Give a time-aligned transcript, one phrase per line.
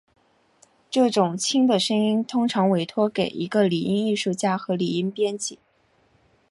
[0.89, 5.59] 这种轻的声音通常委托给一个拟音艺术家和拟音编辑。